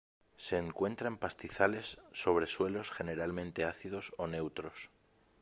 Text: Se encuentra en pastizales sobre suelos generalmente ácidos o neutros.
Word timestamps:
Se 0.35 0.57
encuentra 0.57 1.09
en 1.09 1.19
pastizales 1.19 1.99
sobre 2.11 2.47
suelos 2.47 2.89
generalmente 2.89 3.65
ácidos 3.65 4.11
o 4.17 4.25
neutros. 4.25 4.89